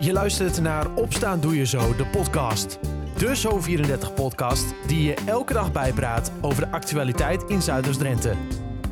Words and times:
Je 0.00 0.12
luistert 0.12 0.60
naar 0.60 0.94
Opstaan 0.94 1.40
Doe 1.40 1.56
Je 1.56 1.66
Zo, 1.66 1.96
de 1.96 2.06
podcast. 2.06 2.78
De 3.16 3.36
Zo34-podcast 3.36 4.74
die 4.86 5.02
je 5.02 5.14
elke 5.26 5.52
dag 5.52 5.72
bijpraat 5.72 6.32
over 6.40 6.64
de 6.64 6.70
actualiteit 6.70 7.42
in 7.42 7.62
Zuiders-Drenthe. 7.62 8.34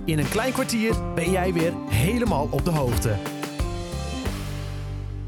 In 0.04 0.18
een 0.18 0.28
klein 0.28 0.52
kwartier 0.52 1.14
ben 1.14 1.30
jij 1.30 1.52
weer 1.52 1.72
helemaal 1.88 2.48
op 2.50 2.64
de 2.64 2.70
hoogte. 2.70 3.16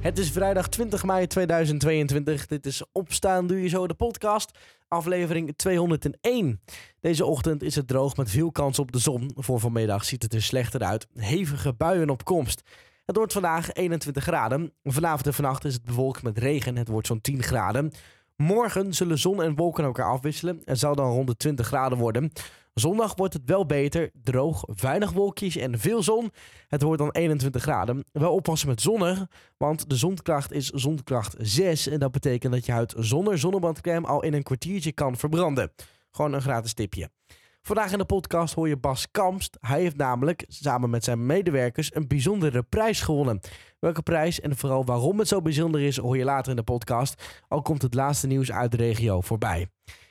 Het 0.01 0.19
is 0.19 0.31
vrijdag 0.31 0.69
20 0.69 1.05
mei 1.05 1.27
2022. 1.27 2.47
Dit 2.47 2.67
is 2.67 2.83
Opstaan 2.93 3.47
Doe 3.47 3.63
Je 3.63 3.69
Zo, 3.69 3.87
de 3.87 3.95
podcast. 3.95 4.59
Aflevering 4.89 5.57
201. 5.57 6.61
Deze 7.01 7.25
ochtend 7.25 7.63
is 7.63 7.75
het 7.75 7.89
droog 7.89 8.17
met 8.17 8.31
veel 8.31 8.51
kans 8.53 8.79
op 8.79 8.93
de 8.93 8.99
zon. 8.99 9.31
Voor 9.35 9.61
vanmiddag 9.61 10.05
ziet 10.05 10.23
het 10.23 10.35
er 10.35 10.43
slechter 10.43 10.83
uit. 10.83 11.07
Hevige 11.15 11.73
buien 11.73 12.11
op 12.11 12.25
komst. 12.25 12.63
Het 13.09 13.17
wordt 13.17 13.33
vandaag 13.33 13.73
21 13.73 14.23
graden. 14.23 14.73
Vanavond 14.85 15.27
en 15.27 15.35
vannacht 15.35 15.65
is 15.65 15.75
het 15.75 15.85
bewolkt 15.85 16.23
met 16.23 16.39
regen. 16.39 16.77
Het 16.77 16.89
wordt 16.89 17.07
zo'n 17.07 17.21
10 17.21 17.43
graden. 17.43 17.93
Morgen 18.37 18.95
zullen 18.95 19.19
zon 19.19 19.43
en 19.43 19.55
wolken 19.55 19.85
elkaar 19.85 20.11
afwisselen. 20.11 20.63
Het 20.65 20.79
zal 20.79 20.95
dan 20.95 21.11
rond 21.11 21.27
de 21.27 21.37
20 21.37 21.67
graden 21.67 21.99
worden. 21.99 22.33
Zondag 22.75 23.15
wordt 23.17 23.35
het 23.35 23.43
wel 23.45 23.67
beter. 23.67 24.11
Droog, 24.23 24.65
weinig 24.81 25.13
wolkjes 25.13 25.57
en 25.57 25.79
veel 25.79 26.03
zon. 26.03 26.33
Het 26.67 26.83
wordt 26.83 26.99
dan 26.99 27.11
21 27.11 27.63
graden. 27.63 28.05
Wel 28.13 28.35
oppassen 28.35 28.69
met 28.69 28.81
zonnig, 28.81 29.27
want 29.57 29.91
de 29.91 29.97
zonkracht 29.97 30.53
is 30.53 30.69
zonkracht 30.69 31.35
6. 31.39 31.89
En 31.89 31.99
dat 31.99 32.13
betekent 32.13 32.53
dat 32.53 32.67
je 32.67 32.73
huid 32.73 32.95
zonder 32.99 33.39
zonnebandcrème 33.39 34.07
al 34.07 34.23
in 34.23 34.35
een 34.35 34.43
kwartiertje 34.43 34.93
kan 34.93 35.17
verbranden. 35.17 35.73
Gewoon 36.11 36.33
een 36.33 36.43
gratis 36.43 36.73
tipje. 36.75 37.11
Vandaag 37.69 37.93
in 37.93 37.99
de 37.99 38.05
podcast 38.05 38.55
hoor 38.55 38.69
je 38.69 38.77
Bas 38.77 39.11
Kamst. 39.11 39.57
Hij 39.61 39.81
heeft 39.81 39.97
namelijk 39.97 40.45
samen 40.47 40.91
met 40.91 41.05
zijn 41.05 41.27
medewerkers 41.27 41.95
een 41.95 42.07
bijzondere 42.07 42.63
prijs 42.63 43.01
gewonnen. 43.01 43.41
Welke 43.79 44.03
prijs 44.03 44.41
en 44.41 44.57
vooral 44.57 44.85
waarom 44.85 45.19
het 45.19 45.29
zo 45.29 45.43
bijzonder 45.43 45.81
is, 45.81 45.97
hoor 45.97 46.17
je 46.17 46.25
later 46.25 46.51
in 46.51 46.57
de 46.57 46.63
podcast. 46.63 47.43
Al 47.49 47.63
komt 47.63 47.83
het 47.83 47.95
laatste 47.95 48.27
nieuws 48.27 48.53
uit 48.53 48.71
de 48.71 48.77
regio 48.77 49.21
voorbij. 49.21 49.69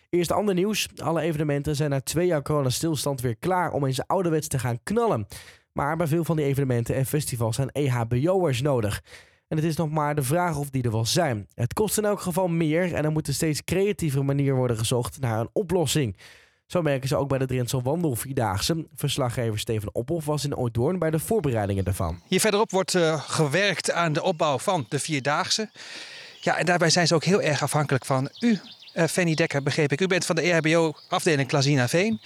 Eerst 0.09 0.31
ander 0.31 0.53
nieuws. 0.53 0.87
Alle 0.95 1.21
evenementen 1.21 1.75
zijn 1.75 1.89
na 1.89 2.01
twee 2.01 2.27
jaar 2.27 2.41
corona-stilstand 2.41 3.21
weer 3.21 3.37
klaar 3.37 3.71
om 3.71 3.85
eens 3.85 4.07
ouderwets 4.07 4.47
te 4.47 4.59
gaan 4.59 4.83
knallen. 4.83 5.25
Maar 5.73 5.97
bij 5.97 6.07
veel 6.07 6.23
van 6.23 6.35
die 6.35 6.45
evenementen 6.45 6.95
en 6.95 7.05
festivals 7.05 7.55
zijn 7.55 7.71
EHBO'ers 7.71 8.61
nodig. 8.61 9.03
En 9.47 9.57
het 9.57 9.65
is 9.65 9.75
nog 9.75 9.89
maar 9.89 10.15
de 10.15 10.23
vraag 10.23 10.57
of 10.57 10.69
die 10.69 10.83
er 10.83 10.91
wel 10.91 11.05
zijn. 11.05 11.47
Het 11.53 11.73
kost 11.73 11.97
in 11.97 12.05
elk 12.05 12.19
geval 12.19 12.47
meer 12.47 12.93
en 12.93 13.05
er 13.05 13.11
moet 13.11 13.27
een 13.27 13.33
steeds 13.33 13.63
creatievere 13.63 14.23
manier 14.23 14.55
worden 14.55 14.77
gezocht 14.77 15.19
naar 15.19 15.39
een 15.39 15.49
oplossing. 15.53 16.17
Zo 16.67 16.81
merken 16.81 17.07
ze 17.07 17.15
ook 17.15 17.29
bij 17.29 17.37
de 17.37 17.45
Drentse 17.45 17.81
Wandelvierdaagse. 17.81 18.87
Verslaggever 18.95 19.59
Steven 19.59 19.95
Ophoff 19.95 20.25
was 20.25 20.45
in 20.45 20.55
Ooitdoorn 20.55 20.99
bij 20.99 21.09
de 21.09 21.19
voorbereidingen 21.19 21.83
daarvan. 21.83 22.21
Hier 22.27 22.39
verderop 22.39 22.71
wordt 22.71 22.93
uh, 22.93 23.21
gewerkt 23.27 23.91
aan 23.91 24.13
de 24.13 24.23
opbouw 24.23 24.57
van 24.57 24.85
de 24.89 24.99
Vierdaagse. 24.99 25.69
Ja, 26.41 26.57
en 26.57 26.65
daarbij 26.65 26.89
zijn 26.89 27.07
ze 27.07 27.15
ook 27.15 27.23
heel 27.23 27.41
erg 27.41 27.61
afhankelijk 27.61 28.05
van 28.05 28.29
u, 28.39 28.59
uh, 28.93 29.03
Fanny 29.03 29.33
Dekker, 29.33 29.63
begreep 29.63 29.91
ik. 29.91 30.01
U 30.01 30.07
bent 30.07 30.25
van 30.25 30.35
de 30.35 30.41
EHBO-afdeling 30.41 31.47
Klazina 31.47 31.87
Veen. 31.87 32.21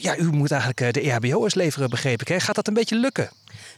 Ja, 0.00 0.16
u 0.16 0.30
moet 0.30 0.50
eigenlijk 0.50 0.80
uh, 0.80 0.90
de 0.90 1.06
E 1.06 1.10
EHBO'ers 1.10 1.54
leveren, 1.54 1.90
begreep 1.90 2.20
ik. 2.20 2.28
Hè? 2.28 2.40
Gaat 2.40 2.54
dat 2.54 2.68
een 2.68 2.74
beetje 2.74 2.96
lukken? 2.96 3.30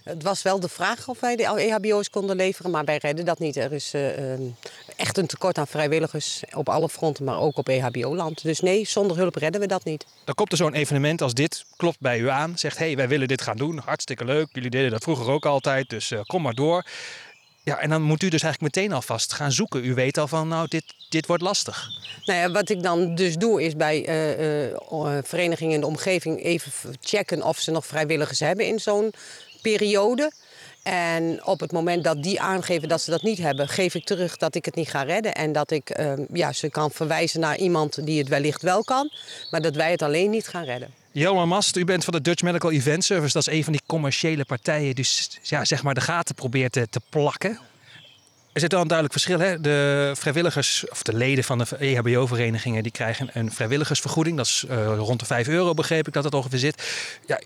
Het 0.04 0.22
was 0.22 0.42
wel 0.42 0.60
de 0.60 0.68
vraag 0.68 1.08
of 1.08 1.20
wij 1.20 1.36
de 1.36 1.42
EHBO's 1.42 2.10
konden 2.10 2.36
leveren, 2.36 2.70
maar 2.70 2.84
wij 2.84 2.96
redden 2.96 3.24
dat 3.24 3.38
niet. 3.38 3.56
Er 3.56 3.72
is 3.72 3.94
uh, 3.94 4.32
echt 4.96 5.18
een 5.18 5.26
tekort 5.26 5.58
aan 5.58 5.66
vrijwilligers 5.66 6.42
op 6.52 6.68
alle 6.68 6.88
fronten, 6.88 7.24
maar 7.24 7.38
ook 7.38 7.56
op 7.56 7.68
EHBO-land. 7.68 8.42
Dus 8.42 8.60
nee, 8.60 8.86
zonder 8.86 9.16
hulp 9.16 9.34
redden 9.34 9.60
we 9.60 9.66
dat 9.66 9.84
niet. 9.84 10.06
Dan 10.24 10.34
komt 10.34 10.50
er 10.52 10.56
zo'n 10.56 10.74
evenement 10.74 11.22
als 11.22 11.34
dit, 11.34 11.64
klopt 11.76 12.00
bij 12.00 12.18
u 12.18 12.28
aan, 12.28 12.58
zegt 12.58 12.78
hé, 12.78 12.86
hey, 12.86 12.96
wij 12.96 13.08
willen 13.08 13.28
dit 13.28 13.42
gaan 13.42 13.56
doen, 13.56 13.78
hartstikke 13.84 14.24
leuk. 14.24 14.48
Jullie 14.52 14.70
deden 14.70 14.90
dat 14.90 15.02
vroeger 15.02 15.30
ook 15.30 15.46
altijd, 15.46 15.88
dus 15.88 16.10
uh, 16.10 16.20
kom 16.26 16.42
maar 16.42 16.54
door. 16.54 16.84
Ja, 17.64 17.78
en 17.78 17.90
dan 17.90 18.02
moet 18.02 18.22
u 18.22 18.28
dus 18.28 18.42
eigenlijk 18.42 18.76
meteen 18.76 18.92
alvast 18.92 19.32
gaan 19.32 19.52
zoeken. 19.52 19.84
U 19.84 19.94
weet 19.94 20.18
al 20.18 20.28
van, 20.28 20.48
nou, 20.48 20.68
dit, 20.68 20.84
dit 21.08 21.26
wordt 21.26 21.42
lastig. 21.42 21.88
Nou 22.24 22.38
ja, 22.38 22.50
wat 22.50 22.68
ik 22.68 22.82
dan 22.82 23.14
dus 23.14 23.36
doe, 23.36 23.62
is 23.62 23.76
bij 23.76 23.98
uh, 23.98 25.18
verenigingen 25.22 25.74
in 25.74 25.80
de 25.80 25.86
omgeving 25.86 26.42
even 26.42 26.72
checken 27.00 27.42
of 27.42 27.58
ze 27.58 27.70
nog 27.70 27.86
vrijwilligers 27.86 28.40
hebben 28.40 28.66
in 28.66 28.80
zo'n 28.80 29.12
periode. 29.62 30.32
En 30.82 31.46
op 31.46 31.60
het 31.60 31.72
moment 31.72 32.04
dat 32.04 32.22
die 32.22 32.40
aangeven 32.40 32.88
dat 32.88 33.00
ze 33.00 33.10
dat 33.10 33.22
niet 33.22 33.38
hebben, 33.38 33.68
geef 33.68 33.94
ik 33.94 34.04
terug 34.04 34.36
dat 34.36 34.54
ik 34.54 34.64
het 34.64 34.74
niet 34.74 34.88
ga 34.88 35.02
redden. 35.02 35.34
En 35.34 35.52
dat 35.52 35.70
ik 35.70 35.98
uh, 35.98 36.12
ja, 36.32 36.52
ze 36.52 36.70
kan 36.70 36.90
verwijzen 36.90 37.40
naar 37.40 37.56
iemand 37.56 38.06
die 38.06 38.18
het 38.18 38.28
wellicht 38.28 38.62
wel 38.62 38.84
kan, 38.84 39.10
maar 39.50 39.62
dat 39.62 39.74
wij 39.74 39.90
het 39.90 40.02
alleen 40.02 40.30
niet 40.30 40.48
gaan 40.48 40.64
redden. 40.64 41.03
Jelma 41.14 41.44
Mast, 41.44 41.76
u 41.76 41.84
bent 41.84 42.04
van 42.04 42.12
de 42.12 42.20
Dutch 42.20 42.42
Medical 42.42 42.70
Event 42.70 43.04
Service. 43.04 43.32
Dat 43.32 43.46
is 43.46 43.54
een 43.54 43.64
van 43.64 43.72
die 43.72 43.82
commerciële 43.86 44.44
partijen 44.44 44.94
die 44.94 45.06
ja, 45.42 45.64
zeg 45.64 45.82
maar 45.82 45.94
de 45.94 46.00
gaten 46.00 46.34
probeert 46.34 46.72
te, 46.72 47.00
plakken. 47.08 47.58
Er 48.52 48.60
zit 48.60 48.72
wel 48.72 48.80
een 48.80 48.88
duidelijk 48.88 49.20
verschil. 49.20 49.38
Hè? 49.38 49.60
De 49.60 50.12
vrijwilligers, 50.16 50.84
of 50.90 51.02
de 51.02 51.14
leden 51.14 51.44
van 51.44 51.58
de 51.58 51.76
EHBO-verenigingen, 51.78 52.82
die 52.82 52.92
krijgen 52.92 53.30
een 53.32 53.52
vrijwilligersvergoeding. 53.52 54.36
Dat 54.36 54.46
is 54.46 54.64
uh, 54.70 54.96
rond 54.96 55.20
de 55.20 55.26
5 55.26 55.48
euro, 55.48 55.74
begreep 55.74 56.06
ik 56.06 56.12
dat 56.12 56.24
het 56.24 56.34
ongeveer 56.34 56.58
zit. 56.58 56.82
Ja, 57.26 57.40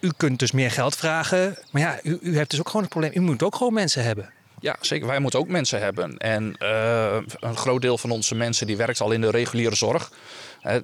u 0.00 0.10
kunt 0.16 0.38
dus 0.38 0.52
meer 0.52 0.70
geld 0.70 0.96
vragen. 0.96 1.58
Maar 1.70 1.82
ja, 1.82 1.98
u, 2.02 2.18
u 2.22 2.36
hebt 2.36 2.50
dus 2.50 2.58
ook 2.58 2.66
gewoon 2.66 2.82
het 2.82 2.90
probleem. 2.90 3.12
U 3.14 3.20
moet 3.20 3.42
ook 3.42 3.54
gewoon 3.54 3.72
mensen 3.72 4.02
hebben. 4.02 4.30
Ja, 4.60 4.76
zeker. 4.80 5.06
Wij 5.06 5.18
moeten 5.18 5.40
ook 5.40 5.48
mensen 5.48 5.80
hebben. 5.80 6.18
En 6.18 6.56
uh, 6.58 7.16
een 7.40 7.56
groot 7.56 7.82
deel 7.82 7.98
van 7.98 8.10
onze 8.10 8.34
mensen 8.34 8.66
die 8.66 8.76
werkt 8.76 9.00
al 9.00 9.12
in 9.12 9.20
de 9.20 9.30
reguliere 9.30 9.74
zorg. 9.74 10.10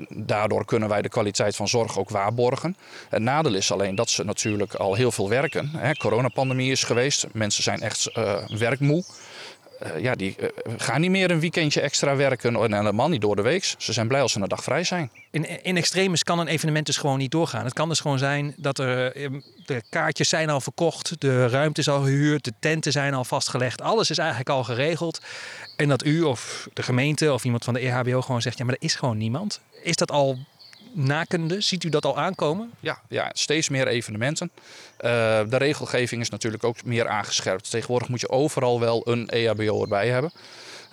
Daardoor 0.09 0.64
kunnen 0.64 0.88
wij 0.88 1.03
de 1.03 1.09
kwaliteit 1.09 1.56
van 1.56 1.69
zorg 1.69 1.98
ook 1.98 2.10
waarborgen. 2.10 2.76
Het 3.09 3.22
nadeel 3.22 3.54
is 3.54 3.72
alleen 3.72 3.94
dat 3.94 4.10
ze 4.10 4.25
natuurlijk 4.25 4.75
al 4.75 4.94
heel 4.94 5.12
veel 5.12 5.28
werken. 5.28 5.70
Hè. 5.76 5.94
Coronapandemie 5.94 6.70
is 6.70 6.84
geweest. 6.84 7.26
Mensen 7.32 7.62
zijn 7.62 7.81
echt 7.81 8.10
uh, 8.15 8.48
werkmoe. 8.48 9.04
Uh, 9.82 10.00
ja, 10.00 10.14
die 10.14 10.37
uh, 10.41 10.48
gaan 10.76 11.00
niet 11.00 11.10
meer 11.10 11.31
een 11.31 11.41
weekendje 11.41 11.81
extra 11.81 12.16
werken 12.16 12.56
en 12.56 12.75
helemaal 12.75 13.09
niet 13.09 13.20
door 13.20 13.37
de 13.37 13.42
week. 13.42 13.64
Ze 13.78 13.92
zijn 13.92 14.09
blij 14.09 14.20
als 14.20 14.32
ze 14.32 14.41
een 14.41 14.48
dag 14.48 14.62
vrij 14.62 14.84
zijn. 14.84 15.10
In, 15.31 15.64
in 15.64 15.76
extremis 15.76 16.22
kan 16.22 16.38
een 16.38 16.47
evenement 16.47 16.87
dus 16.87 16.97
gewoon 16.97 17.19
niet 17.19 17.31
doorgaan. 17.31 17.64
Het 17.64 17.72
kan 17.72 17.88
dus 17.88 18.00
gewoon 18.00 18.19
zijn 18.19 18.54
dat 18.56 18.78
er 18.78 19.12
de 19.66 19.82
kaartjes 19.91 20.28
zijn 20.28 20.50
al 20.50 20.60
verkocht, 20.60 21.20
de 21.20 21.48
ruimte 21.48 21.81
is 21.81 21.88
al 21.88 22.03
gehuurd, 22.03 22.44
de 22.44 22.53
tenten 22.60 22.92
zijn 22.92 23.15
al 23.15 23.25
vastgelegd. 23.25 23.82
Alles 23.82 24.10
is 24.10 24.19
eigenlijk 24.19 24.50
al 24.50 24.65
geregeld. 24.65 25.20
En 25.76 25.88
dat 25.88 26.04
u 26.04 26.22
of 26.22 26.69
de 26.72 26.82
gemeente 26.82 27.32
of 27.32 27.44
iemand 27.44 27.65
van 27.65 27.75
de 27.75 27.81
EHBO 27.81 28.20
gewoon 28.20 28.42
zegt, 28.42 28.59
ja, 28.59 28.65
maar 28.65 28.75
er 28.75 28.84
is 28.84 28.94
gewoon 28.94 29.19
niemand. 29.19 29.60
Is 29.82 29.97
dat 29.97 30.10
al 30.10 30.38
nakende? 30.96 31.60
Ziet 31.60 31.84
u 31.84 31.88
dat 31.88 32.04
al 32.04 32.18
aankomen? 32.18 32.70
Ja, 32.80 33.00
ja 33.08 33.30
steeds 33.32 33.68
meer 33.68 33.86
evenementen. 33.86 34.50
Uh, 34.54 34.60
de 35.48 35.56
regelgeving 35.56 36.20
is 36.20 36.30
natuurlijk 36.30 36.64
ook 36.64 36.84
meer 36.84 37.08
aangescherpt. 37.08 37.70
Tegenwoordig 37.70 38.08
moet 38.08 38.20
je 38.20 38.28
overal 38.28 38.80
wel 38.80 39.08
een 39.08 39.28
EHBO 39.28 39.82
erbij 39.82 40.08
hebben. 40.08 40.32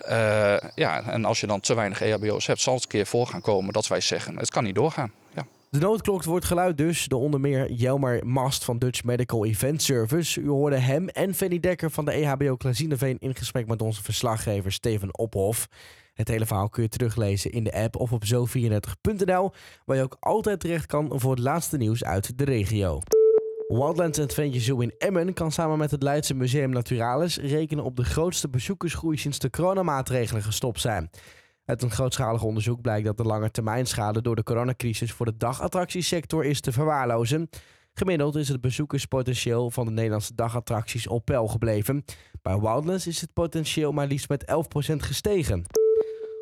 Uh, 0.08 0.56
ja, 0.74 1.02
en 1.02 1.24
als 1.24 1.40
je 1.40 1.46
dan 1.46 1.60
te 1.60 1.74
weinig 1.74 2.00
EHBO's 2.00 2.46
hebt, 2.46 2.60
zal 2.60 2.74
het 2.74 2.82
een 2.82 2.88
keer 2.88 3.06
voor 3.06 3.26
gaan 3.26 3.40
komen 3.40 3.72
dat 3.72 3.86
wij 3.86 4.00
zeggen: 4.00 4.38
het 4.38 4.50
kan 4.50 4.64
niet 4.64 4.74
doorgaan. 4.74 5.12
Ja. 5.34 5.46
De 5.70 5.78
noodklok 5.78 6.24
wordt 6.24 6.44
geluid 6.44 6.78
dus 6.78 7.04
door 7.04 7.20
onder 7.20 7.40
meer 7.40 7.72
Jelmer 7.72 8.26
Mast 8.26 8.64
van 8.64 8.78
Dutch 8.78 9.04
Medical 9.04 9.44
Event 9.44 9.82
Service. 9.82 10.40
U 10.40 10.48
hoorde 10.48 10.76
hem 10.76 11.08
en 11.08 11.34
Fanny 11.34 11.60
Dekker 11.60 11.90
van 11.90 12.04
de 12.04 12.12
EHBO 12.12 12.56
Klazineveen 12.56 13.16
in 13.20 13.34
gesprek 13.34 13.66
met 13.66 13.82
onze 13.82 14.02
verslaggever 14.02 14.72
Steven 14.72 15.18
Ophof. 15.18 15.68
Het 16.14 16.28
hele 16.28 16.46
verhaal 16.46 16.68
kun 16.68 16.82
je 16.82 16.88
teruglezen 16.88 17.50
in 17.50 17.64
de 17.64 17.72
app 17.72 17.96
of 17.96 18.12
op 18.12 18.24
zo34.nl, 18.24 19.52
waar 19.84 19.96
je 19.96 20.02
ook 20.02 20.16
altijd 20.20 20.60
terecht 20.60 20.86
kan 20.86 21.12
voor 21.14 21.30
het 21.30 21.40
laatste 21.40 21.76
nieuws 21.76 22.04
uit 22.04 22.38
de 22.38 22.44
regio. 22.44 23.00
Wildlands 23.68 24.18
Adventure 24.18 24.60
Zoo 24.60 24.80
in 24.80 24.94
Emmen 24.98 25.32
kan 25.32 25.52
samen 25.52 25.78
met 25.78 25.90
het 25.90 26.02
Leidse 26.02 26.34
Museum 26.34 26.70
Naturalis 26.70 27.38
rekenen 27.38 27.84
op 27.84 27.96
de 27.96 28.04
grootste 28.04 28.48
bezoekersgroei 28.48 29.16
sinds 29.16 29.38
de 29.38 29.50
coronamaatregelen 29.50 30.42
gestopt 30.42 30.80
zijn. 30.80 31.10
Uit 31.64 31.82
een 31.82 31.90
grootschalig 31.90 32.42
onderzoek 32.42 32.80
blijkt 32.80 33.06
dat 33.06 33.16
de 33.16 33.22
langetermijnschade 33.22 34.22
door 34.22 34.36
de 34.36 34.42
coronacrisis 34.42 35.12
voor 35.12 35.26
de 35.26 35.36
dagattractiesector 35.36 36.44
is 36.44 36.60
te 36.60 36.72
verwaarlozen. 36.72 37.48
Gemiddeld 37.94 38.36
is 38.36 38.48
het 38.48 38.60
bezoekerspotentieel 38.60 39.70
van 39.70 39.84
de 39.84 39.92
Nederlandse 39.92 40.34
dagattracties 40.34 41.06
op 41.06 41.24
peil 41.24 41.46
gebleven. 41.46 42.04
Bij 42.42 42.58
Wildlands 42.58 43.06
is 43.06 43.20
het 43.20 43.32
potentieel 43.32 43.92
maar 43.92 44.06
liefst 44.06 44.28
met 44.28 44.44
11% 44.92 44.96
gestegen. 44.96 45.83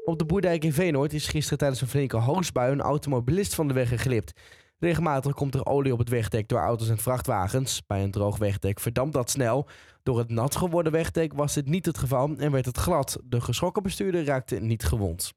Op 0.04 0.18
de 0.18 0.24
Boerdijk 0.24 0.64
in 0.64 0.72
Veenoord 0.72 1.12
is 1.12 1.28
gisteren 1.28 1.58
tijdens 1.58 1.80
een 1.80 1.88
flinke 1.88 2.16
hoogstbui 2.16 2.72
een 2.72 2.80
automobilist 2.80 3.54
van 3.54 3.68
de 3.68 3.74
weg 3.74 3.88
geglipt. 3.88 4.32
Regelmatig 4.78 5.34
komt 5.34 5.54
er 5.54 5.66
olie 5.66 5.92
op 5.92 5.98
het 5.98 6.08
wegdek 6.08 6.48
door 6.48 6.58
auto's 6.58 6.88
en 6.88 6.98
vrachtwagens. 6.98 7.82
Bij 7.86 8.02
een 8.02 8.10
droog 8.10 8.38
wegdek 8.38 8.80
verdampt 8.80 9.12
dat 9.12 9.30
snel. 9.30 9.68
Door 10.02 10.18
het 10.18 10.30
nat 10.30 10.56
geworden 10.56 10.92
wegdek 10.92 11.32
was 11.32 11.54
dit 11.54 11.68
niet 11.68 11.86
het 11.86 11.98
geval 11.98 12.34
en 12.36 12.50
werd 12.50 12.66
het 12.66 12.76
glad. 12.76 13.18
De 13.24 13.40
geschrokken 13.40 13.82
bestuurder 13.82 14.24
raakte 14.24 14.60
niet 14.60 14.84
gewond. 14.84 15.32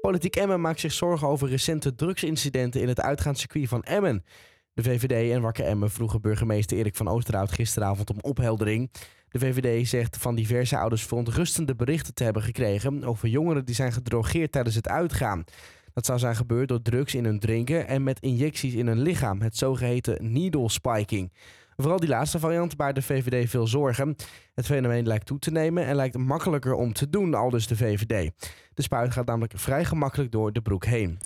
Politiek 0.00 0.36
Emmen 0.36 0.60
maakt 0.60 0.80
zich 0.80 0.92
zorgen 0.92 1.28
over 1.28 1.48
recente 1.48 1.94
drugsincidenten 1.94 2.80
in 2.80 2.88
het 2.88 3.00
uitgaanscircuit 3.00 3.68
van 3.68 3.82
Emmen. 3.82 4.24
De 4.72 4.82
VVD 4.82 5.32
en 5.32 5.42
Wakker 5.42 5.64
Emmen 5.64 5.90
vroegen 5.90 6.20
burgemeester 6.20 6.76
Erik 6.76 6.96
van 6.96 7.08
Oosterhout 7.08 7.52
gisteravond 7.52 8.10
om 8.10 8.18
opheldering. 8.20 8.90
De 9.34 9.40
VVD 9.40 9.88
zegt 9.88 10.16
van 10.16 10.34
diverse 10.34 10.78
ouders 10.78 11.06
verontrustende 11.06 11.74
berichten 11.74 12.14
te 12.14 12.24
hebben 12.24 12.42
gekregen 12.42 13.04
over 13.04 13.28
jongeren 13.28 13.64
die 13.64 13.74
zijn 13.74 13.92
gedrogeerd 13.92 14.52
tijdens 14.52 14.74
het 14.74 14.88
uitgaan. 14.88 15.44
Dat 15.92 16.06
zou 16.06 16.18
zijn 16.18 16.36
gebeurd 16.36 16.68
door 16.68 16.82
drugs 16.82 17.14
in 17.14 17.24
hun 17.24 17.38
drinken 17.38 17.86
en 17.86 18.02
met 18.02 18.20
injecties 18.20 18.74
in 18.74 18.86
hun 18.86 19.00
lichaam, 19.00 19.40
het 19.40 19.56
zogeheten 19.56 20.32
needle 20.32 20.70
spiking. 20.70 21.32
Vooral 21.76 22.00
die 22.00 22.08
laatste 22.08 22.38
variant 22.38 22.76
baart 22.76 22.94
de 22.94 23.02
VVD 23.02 23.50
veel 23.50 23.66
zorgen. 23.66 24.16
Het 24.54 24.66
fenomeen 24.66 25.06
lijkt 25.06 25.26
toe 25.26 25.38
te 25.38 25.50
nemen 25.50 25.86
en 25.86 25.96
lijkt 25.96 26.18
makkelijker 26.18 26.74
om 26.74 26.92
te 26.92 27.10
doen, 27.10 27.34
al 27.34 27.50
dus 27.50 27.66
de 27.66 27.76
VVD. 27.76 28.30
De 28.74 28.82
spuit 28.82 29.12
gaat 29.12 29.26
namelijk 29.26 29.52
vrij 29.56 29.84
gemakkelijk 29.84 30.32
door 30.32 30.52
de 30.52 30.62
broek 30.62 30.84
heen. 30.84 31.18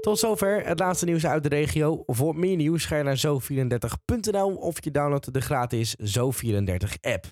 Tot 0.00 0.18
zover 0.18 0.66
het 0.66 0.78
laatste 0.78 1.04
nieuws 1.04 1.26
uit 1.26 1.42
de 1.42 1.48
regio. 1.48 2.02
Voor 2.06 2.36
meer 2.36 2.56
nieuws 2.56 2.84
ga 2.84 2.96
je 2.96 3.02
naar 3.02 3.22
zo34.nl 3.26 4.54
of 4.56 4.84
je 4.84 4.90
downloadt 4.90 5.32
de 5.32 5.40
gratis 5.40 5.96
Zo34-app. 5.96 7.24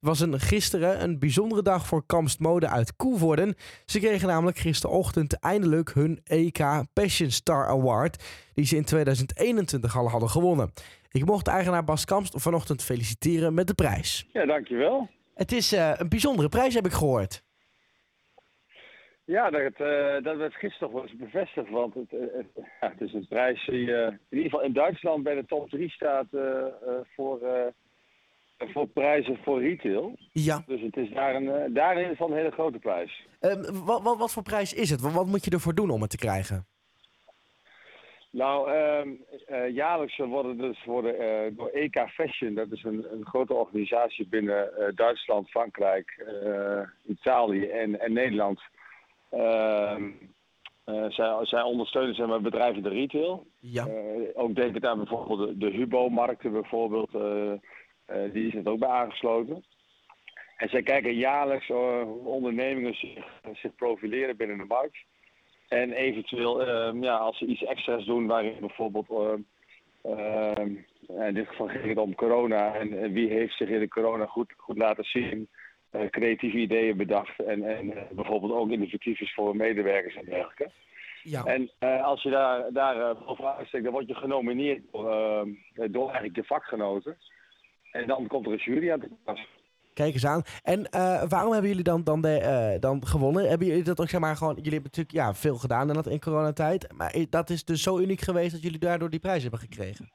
Het 0.00 0.14
was 0.14 0.20
een, 0.20 0.40
gisteren 0.40 1.02
een 1.02 1.18
bijzondere 1.18 1.62
dag 1.62 1.86
voor 1.86 2.06
Kamst 2.06 2.40
Mode 2.40 2.68
uit 2.68 2.96
Koevoorden. 2.96 3.54
Ze 3.84 3.98
kregen 3.98 4.28
namelijk 4.28 4.58
gisterochtend 4.58 5.38
eindelijk 5.38 5.92
hun 5.92 6.20
EK 6.24 6.58
Passion 6.92 7.30
Star 7.30 7.66
Award, 7.66 8.24
die 8.54 8.64
ze 8.64 8.76
in 8.76 8.84
2021 8.84 9.96
al 9.96 10.10
hadden 10.10 10.30
gewonnen. 10.30 10.72
Ik 11.10 11.24
mocht 11.24 11.44
de 11.44 11.50
eigenaar 11.50 11.84
Bas 11.84 12.04
Kamst 12.04 12.32
vanochtend 12.36 12.82
feliciteren 12.82 13.54
met 13.54 13.66
de 13.66 13.74
prijs. 13.74 14.26
Ja, 14.32 14.46
dankjewel. 14.46 15.08
Het 15.34 15.52
is 15.52 15.72
uh, 15.72 15.92
een 15.94 16.08
bijzondere 16.08 16.48
prijs, 16.48 16.74
heb 16.74 16.86
ik 16.86 16.92
gehoord. 16.92 17.44
Ja, 19.26 19.50
dat, 19.50 19.80
uh, 19.80 20.22
dat 20.22 20.36
werd 20.36 20.54
gisteren 20.54 20.92
wel 20.92 21.02
eens 21.02 21.16
bevestigd. 21.16 21.70
Want 21.70 21.94
het, 21.94 22.12
uh, 22.12 22.20
het, 22.20 22.46
ja, 22.54 22.88
het, 22.90 23.00
is 23.00 23.12
een 23.12 23.26
prijs 23.28 23.66
die 23.66 23.90
in 23.90 24.18
ieder 24.30 24.50
geval 24.50 24.62
in 24.62 24.72
Duitsland 24.72 25.22
bij 25.22 25.34
de 25.34 25.44
top 25.46 25.70
3 25.70 25.90
staat 25.90 26.26
voor, 27.14 27.40
voor 28.58 28.86
prijzen 28.86 29.38
voor 29.42 29.60
retail. 29.60 30.16
Ja. 30.32 30.62
Dus 30.66 30.80
het 30.80 30.96
is 30.96 31.10
daar 31.10 31.34
een, 31.34 31.74
daarin 31.74 32.16
van 32.16 32.30
een 32.30 32.36
hele 32.36 32.50
grote 32.50 32.78
prijs. 32.78 33.26
Ehm, 33.40 33.84
wat, 33.84 34.02
wat, 34.02 34.18
wat 34.18 34.32
voor 34.32 34.42
prijs 34.42 34.72
is 34.72 34.90
het? 34.90 35.00
Wat, 35.00 35.12
wat 35.12 35.26
moet 35.26 35.44
je 35.44 35.50
ervoor 35.50 35.74
doen 35.74 35.90
om 35.90 36.00
het 36.00 36.10
te 36.10 36.16
krijgen? 36.16 36.66
Nou, 38.30 38.70
uh, 38.70 39.74
jaarlijks 39.74 40.16
worden 40.16 40.58
dus 40.58 40.84
worden, 40.84 41.56
door 41.56 41.68
EK 41.68 42.08
Fashion, 42.08 42.54
dat 42.54 42.70
is 42.70 42.82
een, 42.84 43.12
een 43.12 43.26
grote 43.26 43.54
organisatie 43.54 44.28
binnen 44.28 44.92
Duitsland, 44.94 45.50
Frankrijk, 45.50 46.26
Italië 47.06 47.66
en, 47.66 48.00
en 48.00 48.12
Nederland. 48.12 48.60
Ehm, 49.36 50.10
zij, 51.08 51.38
zij, 51.42 51.62
ondersteunen 51.62 52.14
zeg 52.14 52.26
maar, 52.26 52.40
bedrijven 52.40 52.82
de 52.82 52.88
retail. 52.88 53.46
Ja. 53.60 53.86
ook 54.34 54.54
denk 54.54 54.76
ik 54.76 54.84
aan 54.84 54.98
bijvoorbeeld 54.98 55.38
de, 55.38 55.56
de 55.56 55.76
Hubo-markten 55.76 56.52
bijvoorbeeld, 56.52 57.10
die 58.32 58.46
is 58.46 58.54
het 58.54 58.66
ook 58.66 58.78
bij 58.78 58.88
aangesloten. 58.88 59.64
En 60.56 60.68
zij 60.68 60.82
kijken 60.82 61.14
jaarlijks 61.14 61.66
hoe 61.66 62.24
ondernemingen 62.24 62.94
zich, 62.94 63.24
zich 63.52 63.74
profileren 63.74 64.36
binnen 64.36 64.58
de 64.58 64.64
markt. 64.64 64.96
En 65.68 65.92
eventueel, 65.92 66.60
uh, 66.60 67.02
ja, 67.02 67.16
als 67.16 67.38
ze 67.38 67.46
iets 67.46 67.64
extra's 67.64 68.04
doen 68.04 68.26
waarin 68.26 68.60
bijvoorbeeld, 68.60 69.10
uh, 70.04 70.52
in 71.28 71.34
dit 71.34 71.48
geval 71.48 71.66
ging 71.68 71.88
het 71.88 71.98
om 71.98 72.14
corona 72.14 72.74
en, 72.74 73.02
en, 73.02 73.12
wie 73.12 73.28
heeft 73.28 73.56
zich 73.56 73.68
in 73.68 73.78
de 73.78 73.88
corona 73.88 74.26
goed, 74.26 74.52
goed 74.56 74.76
laten 74.76 75.04
zien, 75.04 75.48
creatieve 76.10 76.56
ideeën 76.56 76.96
bedacht 76.96 77.40
en, 77.40 77.76
en 77.76 77.94
bijvoorbeeld 78.10 78.52
ook 78.52 78.70
innovatief 78.70 79.20
is 79.20 79.34
voor 79.34 79.56
medewerkers 79.56 80.16
en 80.16 80.24
dergelijke. 80.24 80.70
Ja. 81.22 81.44
En 81.44 81.70
als 82.02 82.22
je 82.22 82.30
daar, 82.30 82.72
daar 82.72 83.16
bovenaan 83.16 83.66
steekt, 83.66 83.84
dan 83.84 83.92
word 83.92 84.08
je 84.08 84.14
genomineerd 84.14 84.82
door, 84.92 85.48
door 85.90 86.04
eigenlijk 86.04 86.34
de 86.34 86.44
vakgenoten. 86.44 87.16
En 87.92 88.06
dan 88.06 88.26
komt 88.26 88.46
er 88.46 88.52
een 88.52 88.58
jury 88.58 88.90
aan 88.90 89.00
te 89.00 89.08
pas. 89.24 89.46
Kijk 89.94 90.12
eens 90.12 90.26
aan. 90.26 90.42
En 90.62 90.80
uh, 90.80 91.22
waarom 91.28 91.52
hebben 91.52 91.70
jullie 91.70 91.84
dan, 91.84 92.04
dan, 92.04 92.20
de, 92.20 92.40
uh, 92.74 92.80
dan 92.80 93.06
gewonnen? 93.06 93.48
Hebben 93.48 93.66
jullie 93.66 93.82
dat 93.82 94.00
ook 94.00 94.08
zeg 94.08 94.20
maar 94.20 94.36
gewoon... 94.36 94.54
Jullie 94.54 94.72
hebben 94.72 94.90
natuurlijk 94.94 95.26
ja, 95.26 95.34
veel 95.34 95.56
gedaan 95.56 95.88
in, 95.88 95.94
dat, 95.94 96.06
in 96.06 96.20
coronatijd. 96.20 96.92
Maar 96.96 97.14
dat 97.30 97.50
is 97.50 97.64
dus 97.64 97.82
zo 97.82 97.98
uniek 97.98 98.20
geweest 98.20 98.52
dat 98.52 98.62
jullie 98.62 98.78
daardoor 98.78 99.10
die 99.10 99.20
prijs 99.20 99.42
hebben 99.42 99.60
gekregen? 99.60 100.10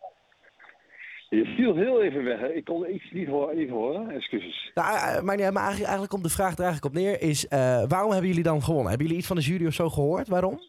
Je 1.31 1.45
viel 1.45 1.75
heel 1.75 2.01
even 2.01 2.23
weg. 2.23 2.39
Hè? 2.39 2.53
Ik 2.53 2.65
kon 2.65 2.93
iets 2.93 3.11
niet 3.11 3.27
horen. 3.27 3.57
Niet 3.57 3.69
horen. 3.69 4.09
Excuses. 4.09 4.71
Nou, 4.73 4.95
uh, 4.95 5.21
maar, 5.21 5.37
nee, 5.37 5.51
maar 5.51 5.63
eigenlijk, 5.63 5.89
eigenlijk 5.89 6.09
komt 6.09 6.23
de 6.23 6.29
vraag 6.29 6.53
er 6.53 6.63
eigenlijk 6.63 6.95
op 6.95 7.01
neer. 7.01 7.21
Is 7.21 7.47
waarom 7.87 8.11
hebben 8.11 8.29
jullie 8.29 8.43
dan 8.43 8.61
gewonnen? 8.61 8.89
Hebben 8.89 9.05
jullie 9.05 9.21
iets 9.21 9.31
van 9.31 9.37
de 9.37 9.43
jury 9.43 9.67
of 9.67 9.73
zo 9.73 9.89
gehoord? 9.89 10.27
Waarom? 10.27 10.59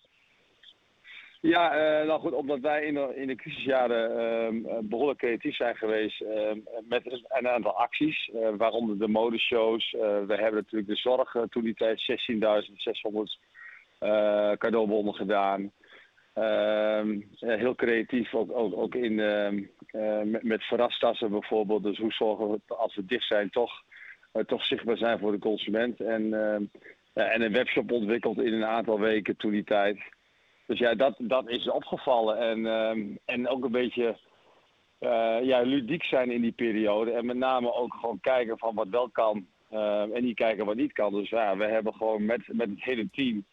Ja, 1.42 2.00
uh, 2.00 2.06
nou 2.06 2.20
goed, 2.20 2.32
omdat 2.32 2.60
wij 2.60 2.84
in 2.84 2.94
de, 2.94 3.12
in 3.16 3.26
de 3.26 3.34
crisisjaren 3.34 4.56
uh, 4.56 4.78
behoorlijk 4.82 5.18
creatief 5.18 5.56
zijn 5.56 5.76
geweest 5.76 6.20
uh, 6.20 6.28
met 6.88 7.24
een 7.28 7.48
aantal 7.48 7.78
acties, 7.78 8.30
waaronder 8.56 8.98
de 8.98 9.08
modeshows. 9.08 9.90
we 10.26 10.34
hebben 10.34 10.54
natuurlijk 10.54 10.86
de 10.86 10.96
zorg 10.96 11.36
toen 11.50 11.62
die 11.62 11.74
tijd 11.74 12.20
16.600 13.98 14.08
cadeaubonnen 14.58 15.14
gedaan. 15.14 15.72
Ehm, 16.34 17.20
heel 17.38 17.74
creatief, 17.74 18.34
ook, 18.34 18.52
ook, 18.52 18.76
ook 18.76 18.94
in, 18.94 19.14
met, 20.24 20.42
met 20.42 20.62
verrastassen 20.62 21.30
bijvoorbeeld. 21.30 21.82
Dus 21.82 21.98
hoe 21.98 22.12
zorgen 22.12 22.50
we 22.50 22.74
als 22.74 22.94
we 22.94 23.04
dicht 23.04 23.26
zijn 23.26 23.50
toch, 23.50 23.82
toch 24.46 24.64
zichtbaar 24.64 24.96
zijn 24.96 25.18
voor 25.18 25.32
de 25.32 25.38
consument. 25.38 26.00
En, 26.00 26.32
en 27.12 27.42
een 27.42 27.52
webshop 27.52 27.92
ontwikkeld 27.92 28.38
in 28.38 28.52
een 28.52 28.64
aantal 28.64 29.00
weken 29.00 29.36
toen 29.36 29.50
die 29.50 29.64
tijd. 29.64 29.98
Dus 30.66 30.78
ja, 30.78 30.94
dat, 30.94 31.14
dat 31.18 31.48
is 31.48 31.70
opgevallen. 31.70 32.38
En, 32.38 33.18
en 33.24 33.48
ook 33.48 33.64
een 33.64 33.72
beetje 33.72 34.18
ja, 35.42 35.60
ludiek 35.60 36.04
zijn 36.04 36.30
in 36.30 36.40
die 36.40 36.52
periode. 36.52 37.10
En 37.10 37.26
met 37.26 37.36
name 37.36 37.74
ook 37.74 37.94
gewoon 37.94 38.20
kijken 38.20 38.58
van 38.58 38.74
wat 38.74 38.88
wel 38.88 39.10
kan 39.10 39.46
en 40.12 40.22
niet 40.22 40.36
kijken 40.36 40.64
wat 40.64 40.76
niet 40.76 40.92
kan. 40.92 41.12
Dus 41.12 41.28
ja, 41.28 41.56
we 41.56 41.64
hebben 41.64 41.94
gewoon 41.94 42.24
met, 42.24 42.40
met 42.46 42.68
het 42.68 42.84
hele 42.84 43.08
team 43.10 43.44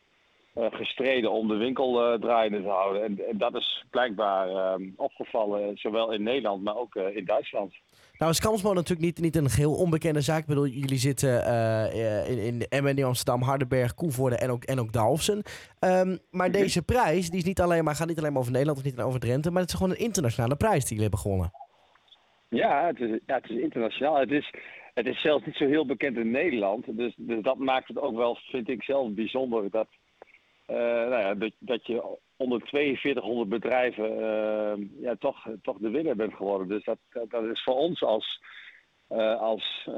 gestreden 0.72 1.32
om 1.32 1.48
de 1.48 1.56
winkel 1.56 2.18
draaiende 2.20 2.62
te 2.62 2.68
houden. 2.68 3.04
En, 3.04 3.28
en 3.30 3.38
dat 3.38 3.56
is 3.56 3.86
blijkbaar 3.90 4.50
ehm, 4.50 4.90
opgevallen, 4.96 5.78
zowel 5.78 6.12
in 6.12 6.24
Nederland, 6.24 6.64
maar 6.64 6.78
ook 6.78 6.96
in 6.96 7.26
Duitsland. 7.26 7.74
Nou 8.18 8.32
is 8.32 8.40
Kamsmo 8.40 8.74
natuurlijk 8.74 9.02
niet, 9.02 9.20
niet 9.20 9.36
een 9.36 9.50
geheel 9.50 9.74
onbekende 9.74 10.22
zaak. 10.22 10.40
Ik 10.40 10.46
bedoel, 10.46 10.68
jullie 10.68 10.98
zitten 10.98 11.30
uh, 11.30 12.30
in, 12.30 12.38
in 12.38 12.62
Emmen, 12.70 12.98
in 12.98 13.04
Amsterdam, 13.04 13.42
Hardenberg, 13.42 13.94
Koevoorde 13.94 14.36
en 14.36 14.50
ook, 14.50 14.64
en 14.64 14.80
ook 14.80 14.94
Dalfsen. 14.94 15.44
Um, 15.80 16.20
maar 16.32 16.52
deze 16.52 16.86
prijs 16.86 17.30
die 17.30 17.40
is 17.40 17.46
niet 17.46 17.62
alleen 17.62 17.84
maar, 17.84 17.96
gaat 17.96 18.08
niet 18.08 18.18
alleen 18.18 18.32
maar 18.32 18.42
over 18.42 18.52
Nederland 18.52 18.80
of 18.80 18.86
niet 18.86 18.94
alleen 18.94 19.08
over 19.08 19.20
Drenthe, 19.20 19.52
maar 19.52 19.62
het 19.62 19.72
is 19.72 19.78
gewoon 19.78 19.92
een 19.92 20.00
internationale 20.00 20.56
prijs 20.56 20.86
die 20.86 20.98
jullie 20.98 21.02
hebben 21.02 21.20
gewonnen. 21.20 21.52
Ja, 22.50 22.88
het 22.88 23.00
is, 23.00 23.20
ja, 23.26 23.36
het 23.36 23.50
is 23.50 23.62
internationaal. 23.62 24.20
Het 24.20 24.32
is, 24.32 24.54
het 24.94 25.08
is 25.08 25.22
zelfs 25.22 25.46
niet 25.46 25.56
zo 25.56 25.66
heel 25.66 25.86
bekend 25.86 26.18
in 26.18 26.32
Nederland. 26.32 26.98
Dus, 26.98 27.14
dus 27.18 27.44
dat 27.44 27.58
maakt 27.58 27.88
het 27.88 28.00
ook 28.00 28.16
wel, 28.16 28.38
vind 28.50 28.70
ik 28.70 28.84
zelf, 28.84 29.12
bijzonder 29.12 29.70
dat, 29.70 29.88
nou 30.70 31.20
ja, 31.22 31.36
dat, 31.36 31.52
dat 31.60 31.86
je 31.86 32.18
onder 32.40 32.62
4200 32.66 33.50
bedrijven 33.50 34.12
uh, 34.12 35.02
ja, 35.02 35.16
toch, 35.20 35.48
toch 35.62 35.78
de 35.78 35.90
winnaar 35.90 36.16
bent 36.16 36.34
geworden. 36.34 36.68
Dus 36.68 36.84
dat, 36.84 36.98
dat 37.30 37.44
is 37.44 37.64
voor 37.64 37.76
ons 37.76 38.04
als, 38.04 38.42
uh, 39.10 39.42
als, 39.42 39.90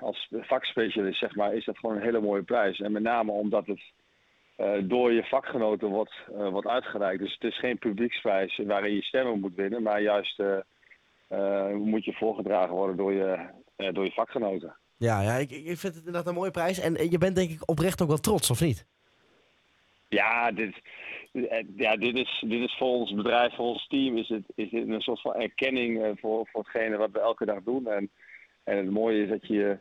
als 0.00 0.28
vakspecialist, 0.30 1.18
zeg 1.18 1.34
maar, 1.34 1.54
is 1.54 1.64
dat 1.64 1.78
gewoon 1.78 1.96
een 1.96 2.02
hele 2.02 2.20
mooie 2.20 2.42
prijs. 2.42 2.80
En 2.80 2.92
met 2.92 3.02
name 3.02 3.32
omdat 3.32 3.66
het 3.66 3.82
door 4.88 5.12
je 5.12 5.24
vakgenoten 5.24 5.88
wordt, 5.88 6.14
wordt 6.26 6.68
uitgereikt. 6.68 7.22
Dus 7.22 7.32
het 7.32 7.44
is 7.44 7.58
geen 7.58 7.78
publieksprijs 7.78 8.60
waarin 8.66 8.94
je 8.94 9.02
stemmen 9.02 9.40
moet 9.40 9.54
winnen, 9.54 9.82
maar 9.82 10.02
juist 10.02 10.42
moet 11.74 12.04
je 12.04 12.12
voorgedragen 12.12 12.74
worden 12.74 12.96
door 12.96 13.12
je, 13.12 13.48
door 13.92 14.04
je 14.04 14.12
vakgenoten. 14.12 14.76
Ja, 14.96 15.20
ja 15.20 15.34
ik, 15.34 15.50
ik 15.50 15.78
vind 15.78 15.82
het 15.94 15.96
inderdaad 15.96 16.26
een 16.26 16.34
mooie 16.34 16.50
prijs. 16.50 16.78
En 16.78 17.10
je 17.10 17.18
bent 17.18 17.36
denk 17.36 17.50
ik 17.50 17.68
oprecht 17.70 18.02
ook 18.02 18.08
wel 18.08 18.18
trots, 18.18 18.50
of 18.50 18.60
niet? 18.60 18.86
Ja, 20.16 20.50
dit, 20.52 20.74
ja, 21.76 21.96
dit, 21.96 22.16
is, 22.16 22.44
dit 22.46 22.62
is 22.62 22.76
voor 22.78 22.88
ons 22.88 23.14
bedrijf, 23.14 23.54
voor 23.54 23.66
ons 23.66 23.86
team, 23.86 24.16
is 24.16 24.28
het, 24.28 24.44
is 24.54 24.70
dit 24.70 24.88
een 24.88 25.00
soort 25.00 25.20
van 25.20 25.34
erkenning 25.34 26.18
voor, 26.20 26.46
voor 26.46 26.62
hetgene 26.62 26.96
wat 26.96 27.10
we 27.10 27.20
elke 27.20 27.44
dag 27.44 27.62
doen. 27.62 27.88
En, 27.88 28.10
en 28.64 28.76
het 28.76 28.90
mooie 28.90 29.22
is 29.22 29.28
dat 29.28 29.46
je, 29.46 29.78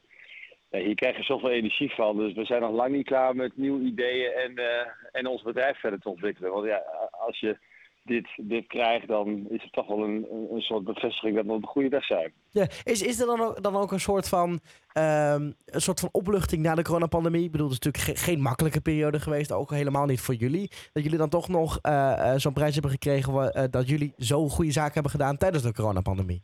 ja, 0.69 0.79
hier 0.79 0.95
krijg 0.95 1.17
je 1.17 1.23
zoveel 1.23 1.49
energie 1.49 1.91
van. 1.93 2.17
Dus 2.17 2.33
we 2.33 2.45
zijn 2.45 2.61
nog 2.61 2.71
lang 2.71 2.91
niet 2.91 3.05
klaar 3.05 3.35
met 3.35 3.57
nieuwe 3.57 3.83
ideeën 3.83 4.31
en, 4.31 4.51
uh, 4.51 4.87
en 5.11 5.27
ons 5.27 5.41
bedrijf 5.41 5.79
verder 5.79 5.99
te 5.99 6.09
ontwikkelen. 6.09 6.51
Want 6.51 6.65
ja, 6.65 6.83
als 7.11 7.39
je 7.39 7.57
dit, 8.05 8.27
dit 8.37 8.67
krijgt, 8.67 9.07
dan 9.07 9.45
is 9.49 9.63
het 9.63 9.73
toch 9.73 9.87
wel 9.87 10.03
een, 10.03 10.27
een 10.51 10.61
soort 10.61 10.83
bevestiging 10.83 11.35
dat 11.35 11.45
we 11.45 11.51
op 11.51 11.61
de 11.61 11.67
goede 11.67 11.89
weg 11.89 12.05
zijn. 12.05 12.33
Ja, 12.51 12.67
is, 12.83 13.01
is 13.01 13.19
er 13.19 13.25
dan 13.25 13.41
ook, 13.41 13.63
dan 13.63 13.75
ook 13.75 13.91
een, 13.91 13.99
soort 13.99 14.29
van, 14.29 14.49
um, 14.49 15.55
een 15.65 15.81
soort 15.81 15.99
van 15.99 16.09
opluchting 16.11 16.61
na 16.61 16.75
de 16.75 16.83
coronapandemie? 16.83 17.43
Ik 17.43 17.51
bedoel, 17.51 17.69
het 17.69 17.79
is 17.79 17.85
natuurlijk 17.85 18.19
ge 18.19 18.31
geen 18.31 18.41
makkelijke 18.41 18.81
periode 18.81 19.19
geweest, 19.19 19.51
ook 19.51 19.71
helemaal 19.71 20.05
niet 20.05 20.21
voor 20.21 20.33
jullie. 20.33 20.69
Dat 20.93 21.03
jullie 21.03 21.17
dan 21.17 21.29
toch 21.29 21.47
nog 21.47 21.79
uh, 21.81 21.91
uh, 21.91 22.33
zo'n 22.35 22.53
prijs 22.53 22.73
hebben 22.73 22.91
gekregen 22.91 23.33
uh, 23.33 23.63
dat 23.69 23.89
jullie 23.89 24.13
zo 24.17 24.47
goede 24.47 24.71
zaken 24.71 24.93
hebben 24.93 25.11
gedaan 25.11 25.37
tijdens 25.37 25.63
de 25.63 25.73
coronapandemie? 25.73 26.41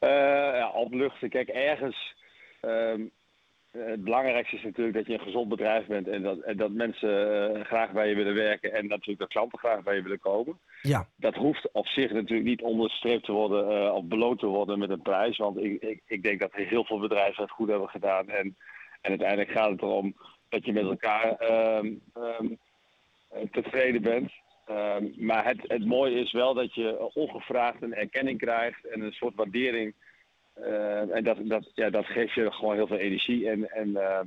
ja, 0.00 0.70
opluchting. 0.70 1.30
Kijk, 1.30 1.48
ergens... 1.48 2.14
Um, 2.62 3.10
het 3.76 4.04
belangrijkste 4.04 4.56
is 4.56 4.62
natuurlijk 4.62 4.96
dat 4.96 5.06
je 5.06 5.12
een 5.12 5.20
gezond 5.20 5.48
bedrijf 5.48 5.86
bent 5.86 6.08
en 6.08 6.22
dat, 6.22 6.38
en 6.38 6.56
dat 6.56 6.70
mensen 6.70 7.56
uh, 7.56 7.64
graag 7.64 7.92
bij 7.92 8.08
je 8.08 8.14
willen 8.14 8.34
werken 8.34 8.72
en 8.72 8.86
natuurlijk 8.86 9.18
dat 9.18 9.28
klanten 9.28 9.58
graag 9.58 9.82
bij 9.82 9.94
je 9.94 10.02
willen 10.02 10.20
komen. 10.20 10.58
Ja. 10.82 11.06
Dat 11.16 11.34
hoeft 11.34 11.68
op 11.72 11.86
zich 11.86 12.12
natuurlijk 12.12 12.48
niet 12.48 12.62
onderstreept 12.62 13.24
te 13.24 13.32
worden 13.32 13.72
uh, 13.72 13.94
of 13.94 14.04
beloond 14.04 14.38
te 14.38 14.46
worden 14.46 14.78
met 14.78 14.90
een 14.90 15.02
prijs, 15.02 15.36
want 15.36 15.58
ik, 15.58 15.82
ik, 15.82 16.02
ik 16.06 16.22
denk 16.22 16.40
dat 16.40 16.52
heel 16.52 16.84
veel 16.84 16.98
bedrijven 16.98 17.42
het 17.42 17.52
goed 17.52 17.68
hebben 17.68 17.88
gedaan 17.88 18.28
en, 18.28 18.56
en 19.00 19.10
uiteindelijk 19.10 19.50
gaat 19.50 19.70
het 19.70 19.82
erom 19.82 20.16
dat 20.48 20.64
je 20.64 20.72
met 20.72 20.84
elkaar 20.84 21.50
um, 21.78 22.00
um, 22.16 22.58
tevreden 23.50 24.02
bent. 24.02 24.32
Ehm, 24.66 25.04
maar 25.16 25.44
het, 25.44 25.58
het 25.62 25.86
mooie 25.86 26.20
is 26.20 26.32
wel 26.32 26.54
dat 26.54 26.74
je 26.74 27.10
ongevraagd 27.14 27.82
een 27.82 27.94
erkenning 27.94 28.38
krijgt 28.38 28.86
en 28.86 29.00
een 29.00 29.12
soort 29.12 29.34
waardering. 29.34 29.94
Uh, 30.60 31.14
en 31.16 31.24
dat, 31.24 31.36
dat, 31.42 31.70
ja, 31.74 31.90
dat 31.90 32.06
geeft 32.06 32.34
je 32.34 32.52
gewoon 32.52 32.74
heel 32.74 32.86
veel 32.86 32.96
energie. 32.96 33.50
En, 33.50 33.70
en, 33.70 33.88
uh, 33.88 34.18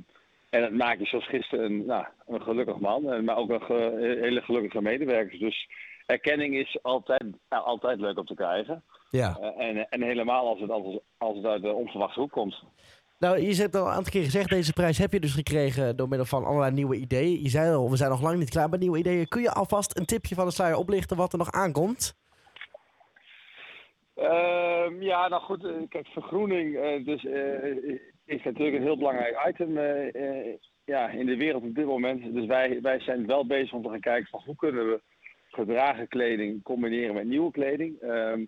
en 0.50 0.62
het 0.62 0.72
maakt 0.72 0.98
je 0.98 1.06
zoals 1.06 1.28
gisteren 1.28 1.64
een, 1.64 1.86
nou, 1.86 2.04
een 2.26 2.42
gelukkig 2.42 2.78
man, 2.78 3.24
maar 3.24 3.36
ook 3.36 3.50
een 3.50 3.98
hele 3.98 4.40
gelukkige 4.40 4.82
medewerkers. 4.82 5.38
Dus 5.38 5.68
erkenning 6.06 6.56
is 6.56 6.78
altijd, 6.82 7.22
nou, 7.48 7.64
altijd 7.64 8.00
leuk 8.00 8.18
om 8.18 8.26
te 8.26 8.34
krijgen. 8.34 8.82
Ja. 9.10 9.38
Uh, 9.40 9.68
en, 9.68 9.88
en 9.88 10.02
helemaal 10.02 10.48
als 10.48 10.60
het, 10.60 10.70
als, 10.70 10.98
als 11.18 11.36
het 11.36 11.46
uit 11.46 11.62
de 11.62 11.72
onverwachte 11.72 12.20
hoek 12.20 12.32
komt. 12.32 12.62
Nou, 13.18 13.40
je 13.40 13.54
hebt 13.54 13.76
al 13.76 13.86
een 13.86 13.92
aantal 13.92 14.12
keer 14.12 14.24
gezegd, 14.24 14.48
deze 14.48 14.72
prijs 14.72 14.98
heb 14.98 15.12
je 15.12 15.20
dus 15.20 15.34
gekregen 15.34 15.96
door 15.96 16.08
middel 16.08 16.26
van 16.26 16.44
allerlei 16.44 16.72
nieuwe 16.72 16.96
ideeën. 16.96 17.42
Je 17.42 17.48
zei 17.48 17.74
al, 17.74 17.90
we 17.90 17.96
zijn 17.96 18.10
nog 18.10 18.22
lang 18.22 18.38
niet 18.38 18.50
klaar 18.50 18.68
met 18.68 18.80
nieuwe 18.80 18.98
ideeën. 18.98 19.28
Kun 19.28 19.42
je 19.42 19.52
alvast 19.52 19.98
een 19.98 20.04
tipje 20.04 20.34
van 20.34 20.46
de 20.46 20.52
sluier 20.52 20.76
oplichten 20.76 21.16
wat 21.16 21.32
er 21.32 21.38
nog 21.38 21.52
aankomt? 21.52 22.14
Uh, 24.20 24.86
ja, 24.98 25.28
nou 25.28 25.42
goed, 25.42 25.66
kijk, 25.88 26.06
vergroening 26.06 26.74
uh, 26.74 27.04
dus, 27.04 27.24
uh, 27.24 27.98
is 28.24 28.42
natuurlijk 28.42 28.76
een 28.76 28.82
heel 28.82 28.96
belangrijk 28.96 29.46
item 29.48 29.78
ja, 30.84 31.08
in 31.08 31.26
de 31.26 31.36
wereld 31.36 31.62
op 31.62 31.74
dit 31.74 31.86
moment. 31.86 32.34
Dus 32.34 32.46
wij, 32.46 32.80
wij 32.82 33.00
zijn 33.00 33.26
wel 33.26 33.46
bezig 33.46 33.72
om 33.72 33.82
te 33.82 33.88
gaan 33.88 34.00
kijken 34.00 34.28
van 34.28 34.42
hoe 34.44 34.56
kunnen 34.56 34.90
we 34.90 35.00
gedragen 35.50 36.08
kleding 36.08 36.62
combineren 36.62 37.14
met 37.14 37.24
nieuwe 37.24 37.50
kleding. 37.50 38.00
Ehm, 38.00 38.44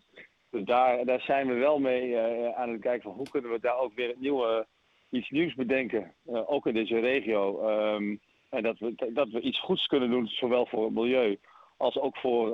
dus 0.51 0.65
daar, 0.65 1.05
daar 1.05 1.21
zijn 1.21 1.47
we 1.47 1.55
wel 1.55 1.79
mee 1.79 2.19
aan 2.55 2.71
het 2.71 2.81
kijken 2.81 3.03
van 3.03 3.13
hoe 3.13 3.29
kunnen 3.31 3.51
we 3.51 3.61
daar 3.61 3.79
ook 3.79 3.95
weer 3.95 4.15
nieuwe, 4.19 4.67
iets 5.11 5.31
nieuws 5.31 5.55
bedenken. 5.55 6.15
Ook 6.27 6.67
in 6.67 6.75
deze 6.75 6.99
regio. 6.99 7.69
Um, 7.95 8.21
en 8.51 8.63
dat 8.63 8.79
we, 8.79 9.11
dat 9.13 9.29
we 9.29 9.41
iets 9.41 9.61
goeds 9.61 9.87
kunnen 9.87 10.11
doen, 10.11 10.27
zowel 10.27 10.67
voor 10.67 10.85
het 10.85 10.95
milieu 10.95 11.39
als 11.77 11.99
ook 11.99 12.17
voor, 12.17 12.49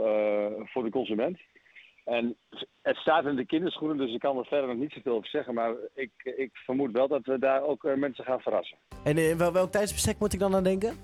voor 0.65 0.85
de 0.85 0.91
consument. 0.91 1.39
En 2.09 2.37
het 2.83 2.97
staat 2.97 3.25
in 3.25 3.37
de 3.37 3.47
kinderschoenen, 3.47 3.97
dus 3.97 4.15
ik 4.15 4.21
kan 4.21 4.39
er 4.39 4.45
verder 4.45 4.69
nog 4.69 4.77
niet 4.77 4.93
zoveel 4.93 5.13
over 5.13 5.29
zeggen. 5.29 5.55
Maar 5.55 5.73
ik, 5.95 6.11
ik 6.37 6.51
vermoed 6.53 6.93
wel 6.93 7.09
dat 7.09 7.25
we 7.25 7.39
daar 7.39 7.63
ook 7.63 7.83
mensen 7.97 8.25
gaan 8.25 8.41
verrassen. 8.41 8.79
En 9.05 9.19
in 9.19 9.39
wel, 9.39 9.53
welk 9.53 9.71
tijdsbestek 9.71 10.19
moet 10.19 10.33
ik 10.33 10.39
dan 10.39 10.55
aan 10.55 10.65
denken? 10.65 10.97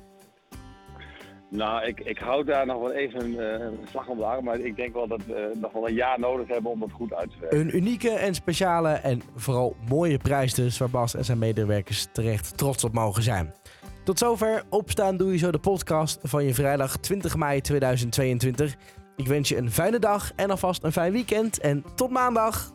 Nou, 1.50 1.86
ik, 1.86 2.00
ik 2.00 2.18
hou 2.18 2.44
daar 2.44 2.66
nog 2.66 2.80
wel 2.80 2.92
even 2.92 3.30
uh, 3.30 3.38
een 3.38 3.78
slag 3.88 4.08
om 4.08 4.18
de 4.18 4.24
arm. 4.24 4.44
Maar 4.44 4.58
ik 4.58 4.76
denk 4.76 4.94
wel 4.94 5.06
dat 5.06 5.24
we 5.24 5.52
nog 5.60 5.72
wel 5.72 5.88
een 5.88 5.94
jaar 5.94 6.20
nodig 6.20 6.48
hebben 6.48 6.70
om 6.70 6.80
dat 6.80 6.92
goed 6.92 7.14
uit 7.14 7.30
te 7.30 7.36
werken. 7.40 7.60
Een 7.60 7.76
unieke 7.76 8.10
en 8.10 8.34
speciale 8.34 8.88
en 8.88 9.22
vooral 9.34 9.76
mooie 9.88 10.18
prijs 10.18 10.54
dus... 10.54 10.78
waar 10.78 10.90
Bas 10.90 11.14
en 11.14 11.24
zijn 11.24 11.38
medewerkers 11.38 12.06
terecht 12.12 12.58
trots 12.58 12.84
op 12.84 12.92
mogen 12.92 13.22
zijn. 13.22 13.54
Tot 14.04 14.18
zover 14.18 14.62
Opstaan 14.70 15.16
Doe 15.16 15.32
Je 15.32 15.38
Zo, 15.38 15.50
de 15.50 15.58
podcast 15.58 16.18
van 16.22 16.44
je 16.44 16.54
vrijdag 16.54 16.96
20 16.96 17.36
mei 17.36 17.60
2022. 17.60 18.76
Ik 19.16 19.26
wens 19.26 19.48
je 19.48 19.56
een 19.56 19.70
fijne 19.70 19.98
dag 19.98 20.32
en 20.36 20.50
alvast 20.50 20.82
een 20.82 20.92
fijn 20.92 21.12
weekend. 21.12 21.58
En 21.58 21.84
tot 21.94 22.10
maandag! 22.10 22.73